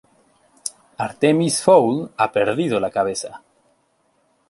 [1.05, 3.43] Artemis Fowl ha perdido la cabeza.